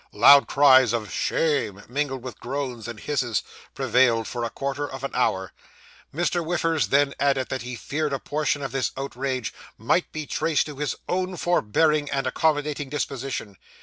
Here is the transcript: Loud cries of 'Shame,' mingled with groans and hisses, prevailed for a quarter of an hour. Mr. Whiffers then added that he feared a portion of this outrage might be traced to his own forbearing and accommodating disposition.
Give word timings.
Loud 0.13 0.47
cries 0.47 0.93
of 0.93 1.11
'Shame,' 1.13 1.83
mingled 1.87 2.23
with 2.23 2.39
groans 2.39 2.87
and 2.87 2.99
hisses, 3.01 3.43
prevailed 3.75 4.27
for 4.27 4.43
a 4.43 4.49
quarter 4.49 4.89
of 4.91 5.03
an 5.03 5.11
hour. 5.13 5.53
Mr. 6.11 6.43
Whiffers 6.43 6.87
then 6.87 7.13
added 7.19 7.49
that 7.49 7.61
he 7.61 7.75
feared 7.75 8.11
a 8.11 8.17
portion 8.17 8.63
of 8.63 8.71
this 8.71 8.89
outrage 8.97 9.53
might 9.77 10.11
be 10.11 10.25
traced 10.25 10.65
to 10.65 10.77
his 10.77 10.95
own 11.07 11.37
forbearing 11.37 12.09
and 12.09 12.25
accommodating 12.25 12.89
disposition. 12.89 13.57